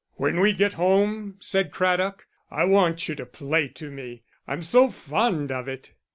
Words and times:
"When 0.15 0.39
we 0.39 0.53
get 0.53 0.73
home," 0.81 1.35
said 1.39 1.71
Craddock, 1.71 2.25
"I 2.49 2.65
want 2.65 3.07
you 3.07 3.13
to 3.13 3.25
play 3.27 3.67
to 3.67 3.91
me; 3.91 4.23
I'm 4.47 4.63
so 4.63 4.89
fond 4.89 5.51
of 5.51 5.67
it." 5.67 5.91